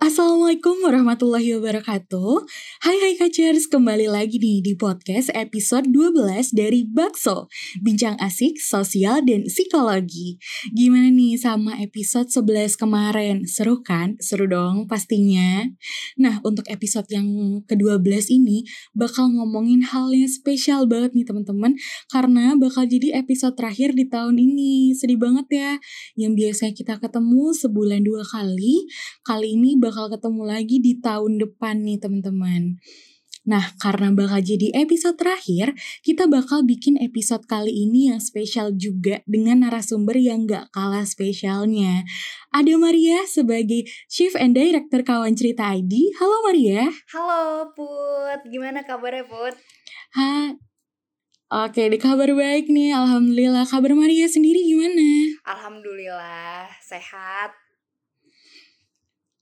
[0.00, 2.48] Assalamualaikum warahmatullahi wabarakatuh.
[2.80, 7.52] Hai hai kacers, kembali lagi nih di podcast episode 12 dari Bakso
[7.84, 10.40] Bincang asik, sosial, dan psikologi.
[10.72, 13.44] Gimana nih sama episode 11 kemarin?
[13.44, 14.16] Seru kan?
[14.24, 15.68] Seru dong pastinya.
[16.16, 18.64] Nah untuk episode yang ke-12 ini
[18.96, 21.76] bakal ngomongin hal yang spesial banget nih teman-teman.
[22.08, 24.96] Karena bakal jadi episode terakhir di tahun ini.
[24.96, 25.72] Sedih banget ya.
[26.16, 28.88] Yang biasanya kita ketemu sebulan dua kali
[29.20, 32.80] Kali ini bakal ketemu lagi di tahun depan nih teman-teman.
[33.48, 35.72] Nah, karena bakal jadi episode terakhir,
[36.04, 42.04] kita bakal bikin episode kali ini yang spesial juga dengan narasumber yang gak kalah spesialnya.
[42.52, 46.20] Ada Maria sebagai Chief and Director Kawan Cerita ID.
[46.20, 46.84] Halo Maria.
[47.16, 49.56] Halo Put, gimana kabarnya Put?
[50.20, 50.54] Ha,
[51.50, 53.66] Oke, di kabar baik nih, Alhamdulillah.
[53.66, 55.34] Kabar Maria sendiri gimana?
[55.50, 57.50] Alhamdulillah, sehat.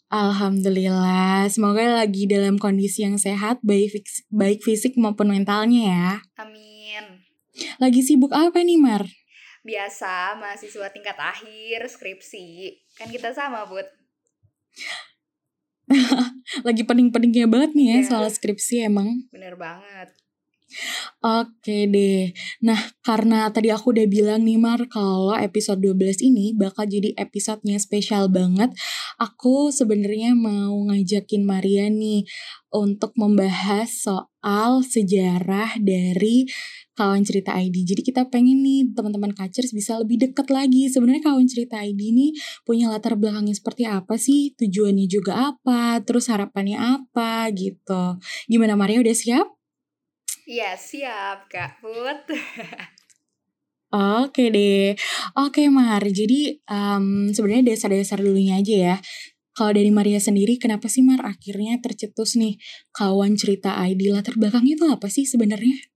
[0.09, 6.09] Alhamdulillah, semoga lagi dalam kondisi yang sehat, baik, fisik, baik fisik maupun mentalnya ya.
[6.41, 7.21] Amin.
[7.77, 9.05] Lagi sibuk apa nih, Mar?
[9.69, 12.73] Biasa, mahasiswa tingkat akhir, skripsi.
[12.97, 13.85] Kan kita sama, Bud.
[16.69, 18.09] lagi pening-peningnya banget nih ya yeah.
[18.09, 19.29] soal skripsi emang.
[19.29, 20.09] Bener banget.
[21.25, 22.31] Oke deh.
[22.63, 27.81] Nah, karena tadi aku udah bilang nih Mar kalau episode 12 ini bakal jadi episodenya
[27.81, 28.71] spesial banget.
[29.19, 32.29] Aku sebenarnya mau ngajakin Maria nih
[32.69, 36.47] untuk membahas soal sejarah dari
[36.95, 37.83] kawan cerita ID.
[37.83, 40.87] Jadi kita pengen nih teman-teman kacers bisa lebih deket lagi.
[40.87, 42.31] Sebenarnya kawan cerita ID ini
[42.63, 44.55] punya latar belakangnya seperti apa sih?
[44.55, 45.99] Tujuannya juga apa?
[46.07, 48.19] Terus harapannya apa gitu.
[48.47, 49.58] Gimana Maria udah siap?
[50.49, 52.33] Iya siap Kak Put.
[53.89, 54.93] Oke deh,
[55.33, 56.05] oke Mar.
[56.05, 58.97] Jadi um, sebenarnya dasar-dasar dulunya aja ya.
[59.57, 62.61] Kalau dari Maria sendiri, kenapa sih Mar akhirnya tercetus nih
[62.93, 65.89] kawan cerita ID latar belakangnya itu apa sih sebenarnya?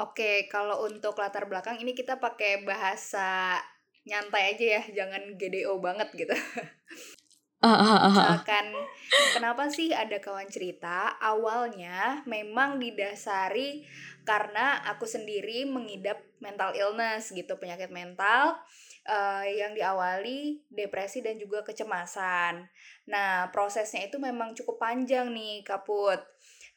[0.00, 3.60] Oke, kalau untuk latar belakang ini kita pakai bahasa
[4.08, 6.32] nyantai aja ya, jangan GDO banget gitu.
[7.64, 8.38] Uh, uh, uh, uh.
[8.44, 8.68] Kan
[9.32, 11.16] kenapa sih ada kawan cerita?
[11.16, 13.88] Awalnya memang didasari
[14.28, 18.60] karena aku sendiri mengidap mental illness gitu, penyakit mental
[19.08, 22.66] uh, yang diawali depresi dan juga kecemasan.
[23.08, 26.20] Nah, prosesnya itu memang cukup panjang nih, Kaput.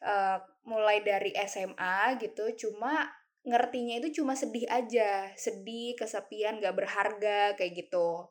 [0.00, 7.56] Uh, mulai dari SMA gitu, cuma ngertinya itu cuma sedih aja, sedih, kesepian, gak berharga
[7.56, 8.28] kayak gitu.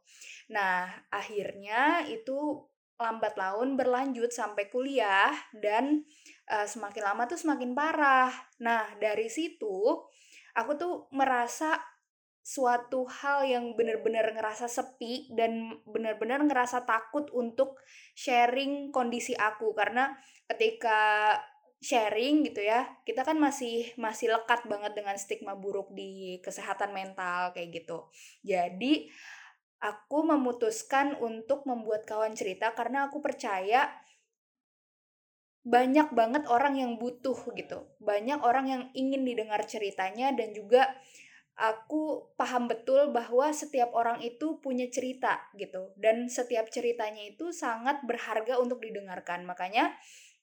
[0.53, 2.66] Nah, akhirnya itu
[3.00, 6.03] lambat laun berlanjut sampai kuliah dan
[6.52, 8.30] uh, semakin lama tuh semakin parah.
[8.59, 10.03] Nah, dari situ
[10.53, 11.80] aku tuh merasa
[12.44, 17.78] suatu hal yang benar-benar ngerasa sepi dan benar-benar ngerasa takut untuk
[18.18, 20.18] sharing kondisi aku karena
[20.50, 21.38] ketika
[21.79, 27.56] sharing gitu ya kita kan masih masih lekat banget dengan stigma buruk di kesehatan mental
[27.56, 28.12] kayak gitu
[28.44, 29.07] jadi
[29.79, 33.88] aku memutuskan untuk membuat kawan cerita karena aku percaya
[35.63, 37.88] banyak banget orang yang butuh gitu.
[38.00, 40.88] Banyak orang yang ingin didengar ceritanya dan juga
[41.59, 48.03] aku paham betul bahwa setiap orang itu punya cerita gitu dan setiap ceritanya itu sangat
[48.07, 49.44] berharga untuk didengarkan.
[49.44, 49.91] Makanya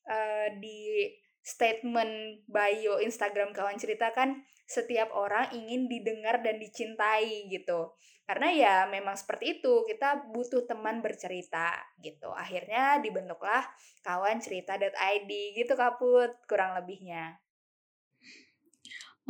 [0.04, 1.12] uh, di
[1.46, 7.94] statement bio Instagram kawan cerita kan setiap orang ingin didengar dan dicintai gitu.
[8.26, 11.70] Karena ya memang seperti itu, kita butuh teman bercerita
[12.02, 12.34] gitu.
[12.34, 13.62] Akhirnya dibentuklah
[14.02, 17.38] kawan cerita.id gitu kaput kurang lebihnya.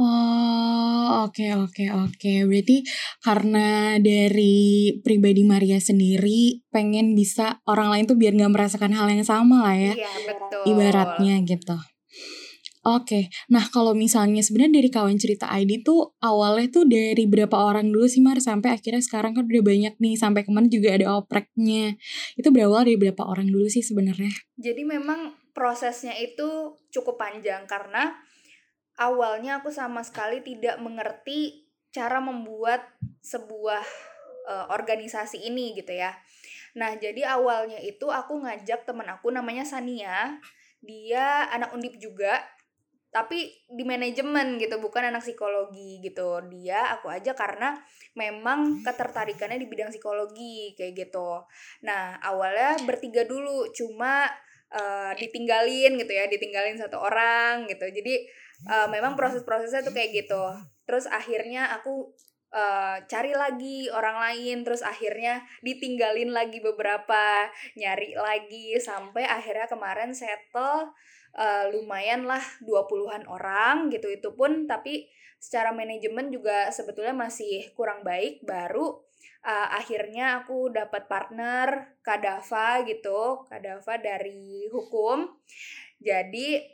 [0.01, 2.17] Oh, oke okay, oke okay, oke.
[2.17, 2.39] Okay.
[2.49, 2.77] Berarti
[3.21, 9.25] karena dari pribadi Maria sendiri pengen bisa orang lain tuh biar nggak merasakan hal yang
[9.25, 9.93] sama lah ya.
[9.93, 10.65] Iya, betul.
[10.73, 11.77] Ibaratnya gitu.
[12.87, 17.91] Oke, nah kalau misalnya sebenarnya dari kawan cerita ID tuh awalnya tuh dari berapa orang
[17.91, 21.99] dulu sih Mar sampai akhirnya sekarang kan udah banyak nih sampai kemarin juga ada opreknya.
[22.39, 24.31] Itu berawal dari berapa orang dulu sih sebenarnya?
[24.55, 28.15] Jadi memang prosesnya itu cukup panjang karena
[29.03, 32.87] awalnya aku sama sekali tidak mengerti cara membuat
[33.19, 33.83] sebuah
[34.47, 36.15] uh, organisasi ini gitu ya.
[36.79, 40.39] Nah, jadi awalnya itu aku ngajak teman aku namanya Sania.
[40.85, 42.47] Dia anak undip juga
[43.17, 46.37] tapi di manajemen gitu bukan anak psikologi gitu.
[46.53, 47.73] Dia aku aja karena
[48.13, 51.41] memang ketertarikannya di bidang psikologi kayak gitu.
[51.81, 54.29] Nah awalnya bertiga dulu cuma
[54.69, 57.89] uh, ditinggalin gitu ya ditinggalin satu orang gitu.
[57.89, 58.29] Jadi
[58.69, 60.45] uh, memang proses-prosesnya tuh kayak gitu.
[60.85, 62.13] Terus akhirnya aku
[62.53, 67.49] uh, cari lagi orang lain terus akhirnya ditinggalin lagi beberapa
[67.81, 70.93] nyari lagi sampai akhirnya kemarin settle
[71.37, 74.09] uh, lumayan lah 20-an orang gitu.
[74.11, 75.07] Itu pun tapi
[75.37, 78.43] secara manajemen juga sebetulnya masih kurang baik.
[78.43, 79.05] Baru
[79.45, 83.47] uh, akhirnya aku dapat partner Kadava gitu.
[83.47, 85.29] Kadava dari hukum.
[86.01, 86.65] Jadi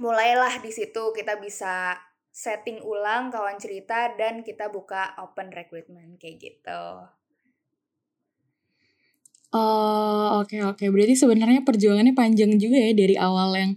[0.00, 1.94] mulailah di situ kita bisa
[2.34, 6.82] setting ulang kawan cerita dan kita buka open recruitment kayak gitu.
[9.54, 10.88] Oh oke okay, oke okay.
[10.90, 13.72] berarti sebenarnya perjuangannya panjang juga ya dari awal yang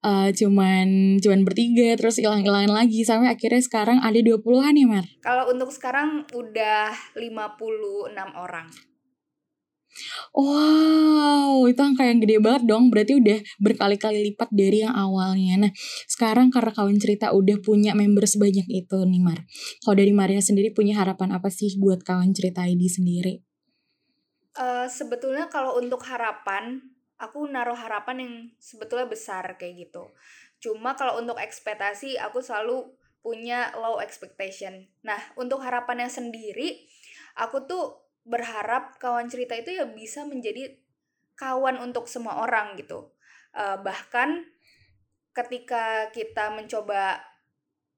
[0.00, 5.04] uh, cuman cuman bertiga terus hilang-hilangan lagi sampai akhirnya sekarang ada 20-an ya Mar?
[5.20, 8.08] Kalau untuk sekarang udah 56
[8.40, 8.72] orang.
[10.30, 12.88] Wow, itu angka yang gede banget dong.
[12.88, 15.68] Berarti udah berkali-kali lipat dari yang awalnya.
[15.68, 15.72] Nah,
[16.06, 19.42] sekarang karena kawan cerita udah punya member sebanyak itu nih Mar.
[19.82, 23.47] Kalau dari Maria sendiri punya harapan apa sih buat kawan cerita ID sendiri?
[24.58, 26.82] Uh, sebetulnya kalau untuk harapan,
[27.14, 30.10] aku naruh harapan yang sebetulnya besar kayak gitu.
[30.58, 32.90] Cuma kalau untuk ekspektasi, aku selalu
[33.22, 34.90] punya low expectation.
[35.06, 36.90] Nah, untuk harapannya sendiri,
[37.38, 40.74] aku tuh berharap kawan cerita itu ya bisa menjadi
[41.38, 43.14] kawan untuk semua orang gitu.
[43.54, 44.42] Uh, bahkan
[45.30, 47.22] ketika kita mencoba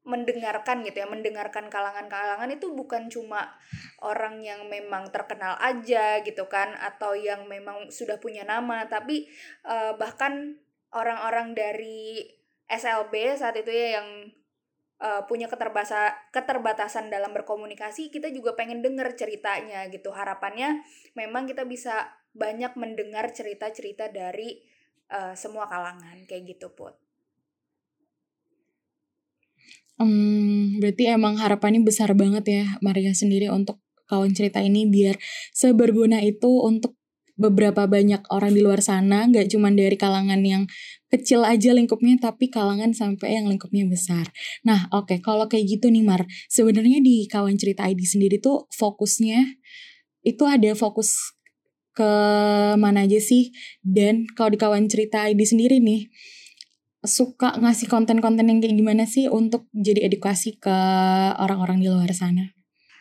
[0.00, 3.52] mendengarkan gitu ya, mendengarkan kalangan-kalangan itu bukan cuma
[4.00, 9.28] orang yang memang terkenal aja gitu kan atau yang memang sudah punya nama, tapi
[9.68, 10.56] uh, bahkan
[10.90, 12.24] orang-orang dari
[12.70, 14.08] SLB saat itu ya yang
[15.02, 20.84] uh, punya keterbasa keterbatasan dalam berkomunikasi kita juga pengen denger ceritanya gitu harapannya
[21.18, 24.62] memang kita bisa banyak mendengar cerita-cerita dari
[25.10, 26.94] uh, semua kalangan kayak gitu put.
[30.00, 35.20] Hmm, berarti emang harapannya besar banget ya Maria sendiri untuk kawan cerita ini biar
[35.52, 36.96] seberguna itu untuk
[37.40, 40.68] beberapa banyak orang di luar sana, nggak cuma dari kalangan yang
[41.08, 44.28] kecil aja lingkupnya, tapi kalangan sampai yang lingkupnya besar.
[44.60, 48.68] Nah, oke, okay, kalau kayak gitu nih Mar, sebenarnya di kawan cerita ID sendiri tuh
[48.76, 49.56] fokusnya
[50.20, 51.32] itu ada fokus
[51.96, 52.12] ke
[52.76, 53.56] mana aja sih?
[53.80, 56.12] Dan kalau di kawan cerita ID sendiri nih,
[57.00, 60.76] suka ngasih konten-konten yang kayak gimana sih untuk jadi edukasi ke
[61.40, 62.52] orang-orang di luar sana?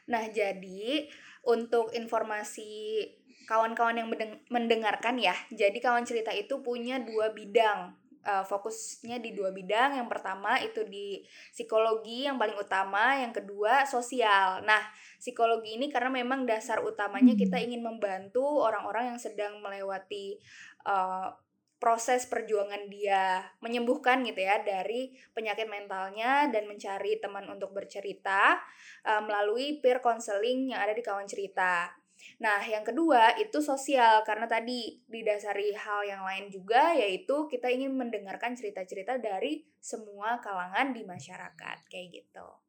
[0.08, 1.06] Nah, jadi
[1.44, 3.04] untuk informasi
[3.50, 4.10] kawan-kawan yang
[4.54, 5.34] mendengarkan ya.
[5.50, 7.98] Jadi kawan cerita itu punya dua bidang.
[8.20, 9.98] Uh, fokusnya di dua bidang.
[9.98, 14.62] Yang pertama itu di psikologi yang paling utama, yang kedua sosial.
[14.64, 14.80] Nah,
[15.18, 17.66] psikologi ini karena memang dasar utamanya kita hmm.
[17.66, 20.38] ingin membantu orang-orang yang sedang melewati
[20.86, 21.34] uh,
[21.80, 28.60] proses perjuangan dia menyembuhkan gitu ya dari penyakit mentalnya dan mencari teman untuk bercerita
[29.08, 31.96] uh, melalui peer counseling yang ada di kawan cerita.
[32.44, 37.96] Nah, yang kedua itu sosial karena tadi didasari hal yang lain juga yaitu kita ingin
[37.96, 42.69] mendengarkan cerita-cerita dari semua kalangan di masyarakat kayak gitu.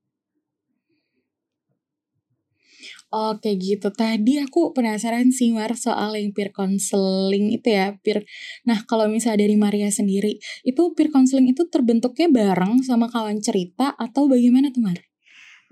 [3.11, 3.91] Oke gitu.
[3.91, 8.23] Tadi aku penasaran sih Mar soal yang peer counseling itu ya, peer.
[8.63, 13.99] Nah, kalau misalnya dari Maria sendiri, itu peer counseling itu terbentuknya bareng sama kawan cerita
[13.99, 15.03] atau bagaimana tuh Mar?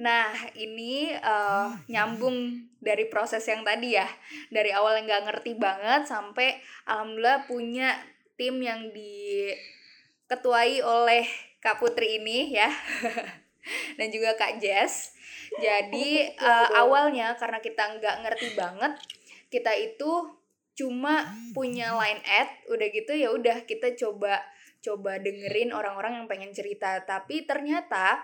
[0.03, 4.11] Nah, ini uh, nyambung dari proses yang tadi ya.
[4.51, 6.59] Dari awal yang gak ngerti banget sampai
[6.91, 7.99] alhamdulillah punya
[8.35, 11.23] tim yang diketuai oleh
[11.63, 12.71] Kak Putri ini ya.
[13.99, 15.18] Dan juga Kak Jess.
[15.57, 18.93] Jadi uh, awalnya karena kita nggak ngerti banget,
[19.49, 20.37] kita itu
[20.79, 21.27] cuma
[21.57, 24.39] punya line ad, udah gitu ya udah kita coba
[24.79, 27.03] coba dengerin orang-orang yang pengen cerita.
[27.03, 28.23] Tapi ternyata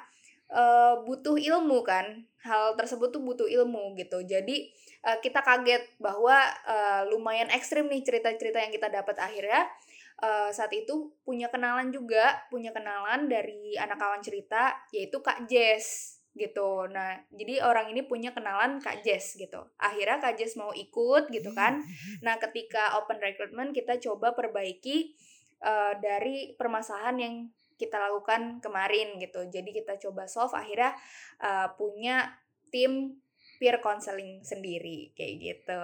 [0.52, 4.22] uh, butuh ilmu kan hal tersebut tuh butuh ilmu gitu.
[4.22, 4.70] Jadi
[5.02, 6.36] uh, kita kaget bahwa
[6.68, 9.66] uh, lumayan ekstrim nih cerita-cerita yang kita dapat akhirnya.
[10.14, 16.13] Uh, saat itu punya kenalan juga punya kenalan dari anak kawan cerita yaitu Kak Jess
[16.34, 21.30] gitu nah jadi orang ini punya kenalan Kak Jess gitu akhirnya Kak Jess mau ikut
[21.30, 21.82] gitu kan
[22.26, 25.14] nah ketika open recruitment kita coba perbaiki
[25.62, 27.34] uh, dari permasalahan yang
[27.74, 29.46] kita lakukan kemarin gitu.
[29.50, 30.94] Jadi kita coba solve akhirnya
[31.42, 32.38] uh, punya
[32.70, 33.18] tim
[33.58, 35.82] peer counseling sendiri kayak gitu.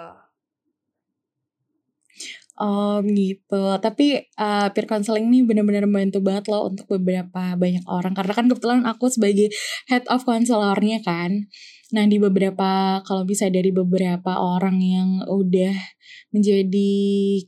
[2.58, 3.78] Oh gitu.
[3.78, 8.12] Tapi uh, peer counseling ini benar-benar membantu banget loh untuk beberapa banyak orang.
[8.12, 9.52] Karena kan kebetulan aku sebagai
[9.86, 11.46] head of counselornya kan.
[11.90, 15.74] Nah di beberapa, kalau bisa dari beberapa orang yang udah
[16.30, 16.92] menjadi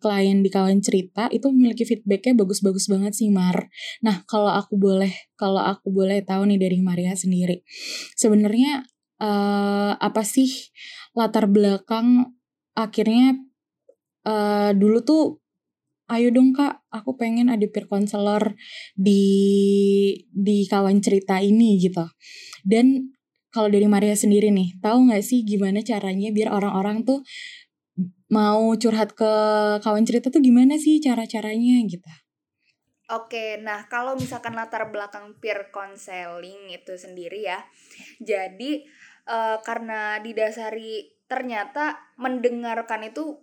[0.03, 3.71] klien di kawan cerita, itu memiliki feedbacknya bagus-bagus banget sih Mar.
[4.03, 7.63] Nah kalau aku boleh, kalau aku boleh tahu nih dari Maria sendiri.
[8.19, 8.83] Sebenarnya
[9.23, 10.51] uh, apa sih
[11.15, 12.35] latar belakang
[12.75, 13.39] akhirnya
[14.27, 15.25] uh, dulu tuh
[16.13, 18.53] ayo dong kak aku pengen ada peer counselor
[18.93, 19.25] di
[20.29, 22.05] di kawan cerita ini gitu.
[22.63, 23.15] Dan
[23.53, 27.21] kalau dari Maria sendiri nih tahu nggak sih gimana caranya biar orang-orang tuh
[28.33, 29.33] mau curhat ke
[29.85, 32.09] kawan cerita tuh gimana sih cara-caranya gitu?
[33.13, 37.61] Oke, nah kalau misalkan latar belakang peer counseling itu sendiri ya,
[38.25, 38.89] jadi
[39.29, 43.42] uh, karena didasari ternyata mendengarkan itu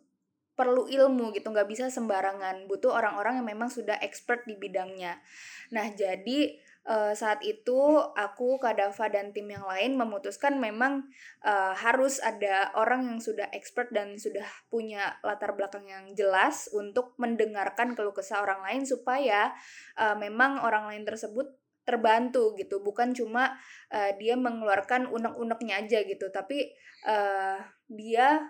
[0.60, 2.68] perlu ilmu gitu nggak bisa sembarangan.
[2.68, 5.24] Butuh orang-orang yang memang sudah expert di bidangnya.
[5.72, 7.80] Nah jadi uh, saat itu
[8.12, 11.08] aku Kadafa dan tim yang lain memutuskan memang
[11.48, 17.16] uh, harus ada orang yang sudah expert dan sudah punya latar belakang yang jelas untuk
[17.16, 19.56] mendengarkan keluh kesah orang lain supaya
[19.96, 21.56] uh, memang orang lain tersebut
[21.88, 22.84] terbantu gitu.
[22.84, 23.56] Bukan cuma
[23.96, 26.70] uh, dia mengeluarkan unek-uneknya aja gitu tapi
[27.08, 27.58] uh,
[27.90, 28.46] dia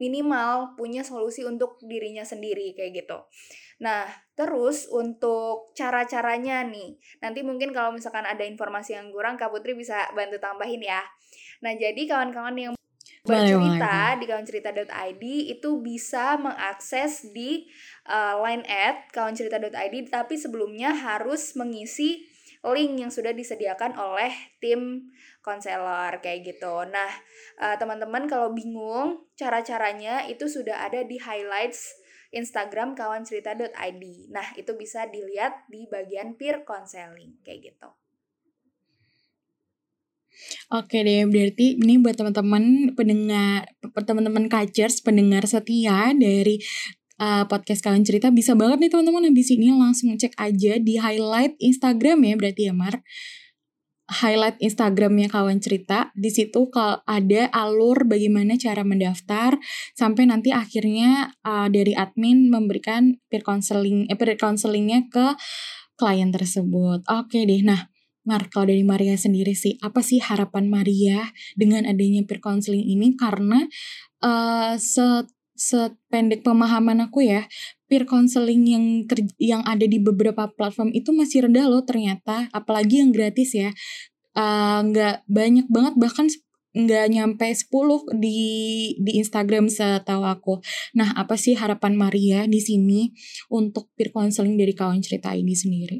[0.00, 3.18] minimal punya solusi untuk dirinya sendiri kayak gitu.
[3.84, 9.76] Nah, terus untuk cara-caranya nih, nanti mungkin kalau misalkan ada informasi yang kurang, Kak Putri
[9.76, 11.00] bisa bantu tambahin ya.
[11.60, 12.72] Nah, jadi kawan-kawan yang
[13.20, 17.68] bercerita di kawancerita.id itu bisa mengakses di
[18.08, 22.24] uh, line at kawancerita.id tapi sebelumnya harus mengisi
[22.64, 25.08] link yang sudah disediakan oleh tim
[25.40, 26.84] konselor kayak gitu.
[26.88, 27.10] Nah,
[27.60, 31.96] uh, teman-teman kalau bingung cara-caranya itu sudah ada di highlights
[32.30, 34.02] Instagram kawancerita.id.
[34.30, 37.90] Nah, itu bisa dilihat di bagian peer counseling kayak gitu.
[40.72, 46.62] Oke deh, berarti ini buat teman-teman pendengar, teman-teman kacers, pendengar setia dari
[47.20, 51.54] uh, podcast kawan cerita bisa banget nih teman-teman habis ini langsung cek aja di highlight
[51.60, 53.04] Instagram ya berarti ya Mar
[54.10, 56.66] highlight Instagramnya kawan cerita di situ
[57.06, 59.54] ada alur bagaimana cara mendaftar
[59.94, 65.38] sampai nanti akhirnya uh, dari admin memberikan peer counseling eh, peer counselingnya ke
[65.94, 67.86] klien tersebut oke deh nah
[68.20, 73.16] Mar, kalau dari Maria sendiri sih, apa sih harapan Maria dengan adanya peer counseling ini?
[73.16, 73.64] Karena
[74.20, 74.76] uh,
[75.56, 77.48] sependek pemahaman aku ya,
[77.90, 83.02] peer counseling yang ter, yang ada di beberapa platform itu masih rendah loh ternyata, apalagi
[83.02, 83.74] yang gratis ya.
[84.30, 86.30] Uh, nggak banyak banget bahkan
[86.70, 88.38] nggak nyampe 10 di
[89.02, 90.62] di Instagram setahu aku.
[90.94, 93.10] Nah, apa sih harapan Maria di sini
[93.50, 95.98] untuk peer counseling dari kawan cerita ini sendiri?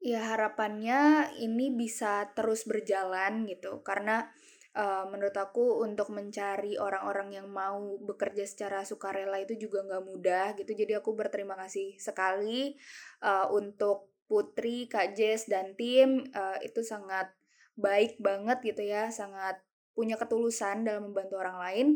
[0.00, 4.32] Ya harapannya ini bisa terus berjalan gitu karena
[4.76, 10.46] uh, menurut aku untuk mencari orang-orang yang mau bekerja secara sukarela itu juga nggak mudah
[10.58, 10.72] gitu.
[10.74, 12.78] Jadi aku berterima kasih sekali
[13.24, 17.34] uh, untuk Putri, Kak Jess dan tim uh, itu sangat
[17.74, 19.58] baik banget gitu ya sangat
[19.96, 21.86] punya ketulusan dalam membantu orang lain.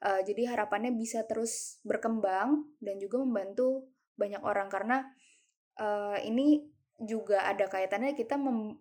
[0.00, 5.04] Uh, jadi harapannya bisa terus berkembang dan juga membantu banyak orang karena
[5.80, 6.64] uh, ini
[6.96, 8.80] juga ada kaitannya kita mem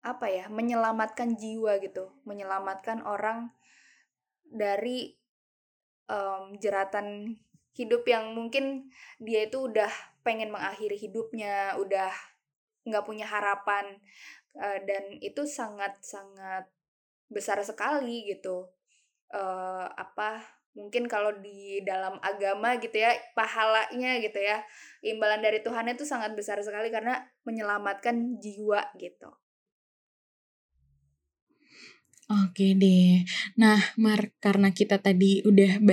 [0.00, 3.52] apa ya menyelamatkan jiwa gitu menyelamatkan orang
[4.48, 5.20] dari
[6.10, 7.38] um, jeratan
[7.76, 8.90] hidup yang mungkin
[9.22, 9.88] dia itu udah
[10.26, 12.10] pengen mengakhiri hidupnya udah
[12.84, 14.00] nggak punya harapan
[14.58, 16.66] uh, dan itu sangat sangat
[17.30, 18.66] besar sekali gitu.
[19.30, 20.42] Uh, apa
[20.74, 24.62] mungkin kalau di dalam agama gitu ya pahalanya gitu ya
[25.06, 29.30] imbalan dari Tuhan itu sangat besar sekali karena menyelamatkan jiwa gitu
[32.30, 33.26] Oke deh.
[33.58, 35.82] Nah, Mar, karena kita tadi udah